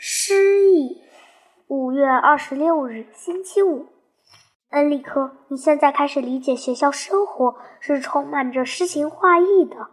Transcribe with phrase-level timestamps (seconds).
[0.00, 1.02] 诗意。
[1.66, 3.86] 五月二十六日，星期五。
[4.70, 9.88] 恩利克，你现在开始理解学校生活是充满着诗情画意的，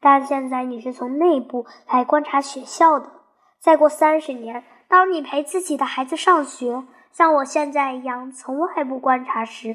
[0.00, 3.10] 但现在你是从内部来观察学校的。
[3.58, 9.74] 再过三十年，当你陪自己的孩子上学，像我现在一样从外部观察时，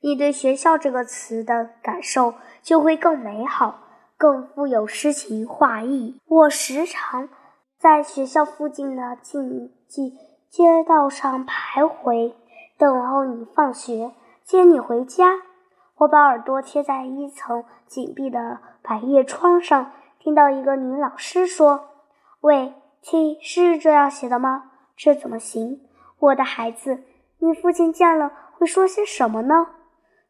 [0.00, 3.84] 你对“学校”这个词的感受就会更美好，
[4.18, 6.18] 更富有诗情画意。
[6.26, 7.28] 我时常
[7.82, 10.16] 在学校附近的禁忌
[10.48, 12.32] 街道上徘徊，
[12.78, 14.12] 等候你放学，
[14.44, 15.40] 接你回家。
[15.96, 21.88] 我把耳朵贴在一层紧闭的百叶窗上，听到一个女老师说
[22.42, 24.70] ：“喂，亲，是这样写的吗？
[24.96, 25.80] 这怎么行？
[26.20, 27.02] 我的孩子，
[27.40, 29.66] 你父亲见了会说些什么呢？”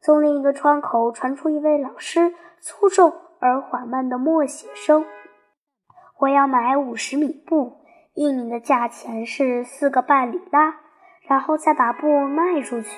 [0.00, 5.05] 从另一个窗口传出一位老师粗重而缓慢的默写声
[6.23, 7.79] ：“我要买五十米布，
[8.15, 10.77] 一米的价钱是四个半里拉，
[11.27, 12.89] 然后再把布卖出去。”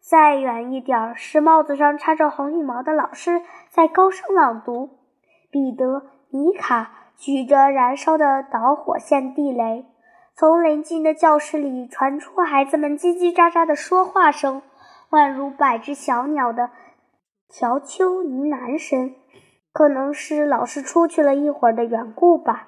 [0.00, 4.90] 再远一点儿，是帽子上插着红羽毛的老师在高声朗读
[5.50, 5.96] ：“彼得·
[6.30, 9.84] 米卡举着燃烧的导火线地雷。”
[10.36, 14.62] 从邻近的教室里传出孩子们叽叽喳喳的说话声。
[15.10, 16.70] 宛如百只小鸟的
[17.48, 19.16] 调秋呢喃声，
[19.78, 22.66] 可能是老师出去了一会儿的缘故吧。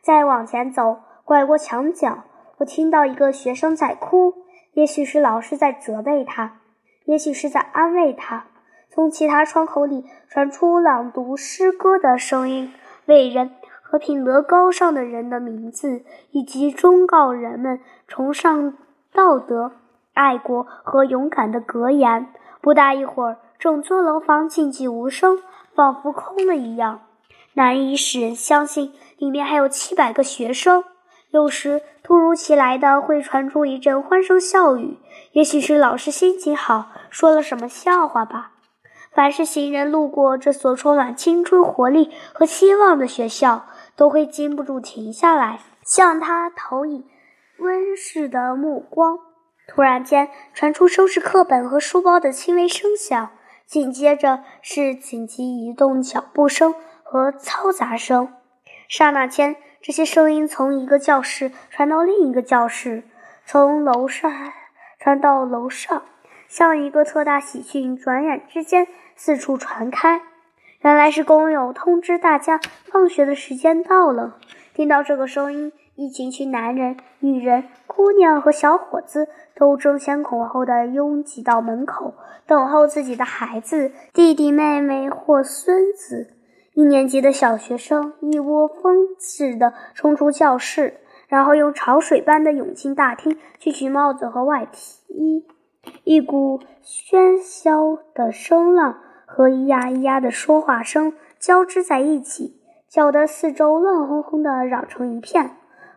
[0.00, 2.22] 再往前走，拐过墙角，
[2.58, 4.34] 我听到一个学生在哭，
[4.74, 6.60] 也许是老师在责备他，
[7.04, 8.44] 也许是在安慰他。
[8.88, 12.72] 从其他窗口里传出朗读诗歌的声音，
[13.06, 13.50] 伟人
[13.82, 18.78] 和品德高尚的人的名字，以及忠告人们崇尚
[19.12, 19.72] 道德。
[20.14, 22.28] 爱国和勇敢的格言。
[22.60, 25.38] 不大一会儿，整座楼房静寂无声，
[25.72, 27.02] 仿佛空了一样，
[27.54, 30.82] 难以使人相信里面还有七百个学生。
[31.30, 34.98] 有时，突如其来的会传出一阵欢声笑语，
[35.30, 38.50] 也许是老师心情好，说了什么笑话吧。
[39.12, 47.06] 凡是行人路过这所充满青春活力和希望的学校，都会禁不住停下来，向他投以
[47.60, 49.20] 温室的目光。
[49.68, 53.30] 突然间，传出收拾课本和书包的轻微声响，
[53.72, 58.34] 紧接着是紧急移动脚步声和嘈杂声。
[58.86, 63.04] 刹那间，这些声音从一个教室传到另一个教室，
[63.46, 64.30] 从楼上
[64.98, 66.02] 传到楼上，
[66.48, 70.20] 像一个特大喜讯，转眼之间四处传开。
[70.82, 72.60] 原来是工友通知大家，
[72.90, 74.36] 放学的时间到了。
[74.74, 75.72] 听到这个声音。
[75.94, 82.14] 一群群男人、女人、姑娘和小伙子都争先恐后地拥挤到门口，
[82.46, 86.32] 等候自己的孩子、弟弟妹妹或孙子。
[86.72, 94.66] 一年级的小学生一窝蜂似的冲出教室，然后用潮水般的涌进大厅去取帽子和外
[95.08, 95.44] 衣。
[96.04, 102.61] 一股喧嚣的声浪和咿呀咿呀的说话声交织在一起，
[102.92, 105.52] 搅得四周乱哄哄的，嚷成一片。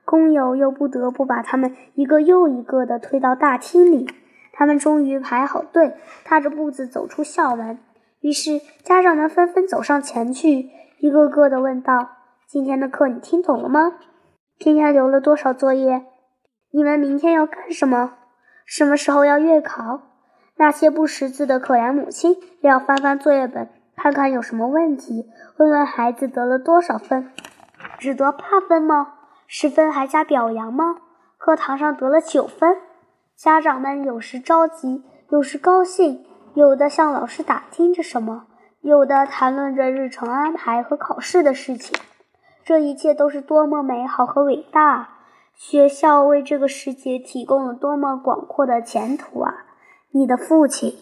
[0.06, 4.08] 工友又不得不把他们一个又一个地推到大厅里。
[4.54, 7.80] 他们终于排好队，踏着步子走出校门。
[8.22, 10.70] 于是家长们纷纷走上前去，
[11.00, 12.12] 一个个地问道
[12.48, 13.98] ：“今天的课你听懂了吗？
[14.58, 16.06] 今天留了多少作业？
[16.72, 18.14] 你们明天要干什么？
[18.66, 20.00] 什么时候要月考？”
[20.56, 23.68] 那些不识字的可怜母亲要翻翻作业本，
[24.06, 25.26] 看看有什么问题，
[25.58, 27.32] 问问孩子得了多少分，
[27.98, 29.16] 只得八分吗？
[29.48, 30.98] 十分还加表扬吗？
[31.40, 32.78] 课堂上得了九分。
[33.36, 36.24] 家长们有时着急，有时高兴，
[36.54, 38.46] 有的向老师打听着什么，
[38.82, 41.98] 有的谈论着日程安排和考试的事情。
[42.64, 45.10] 这一切都是多么美好和伟大啊！
[45.56, 49.66] 学校为这个世界提供了多么广阔的前途啊！
[50.12, 50.96] 你的父亲。